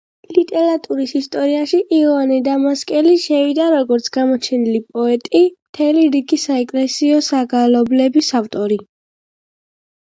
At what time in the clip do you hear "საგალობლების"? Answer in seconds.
7.31-8.37